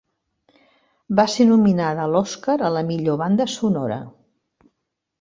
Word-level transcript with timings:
Va 1.19 1.25
ser 1.33 1.47
nominada 1.51 2.03
a 2.07 2.09
l'Oscar 2.15 2.57
a 2.71 2.75
la 2.79 2.85
millor 2.91 3.23
banda 3.23 3.51
sonora. 3.61 4.03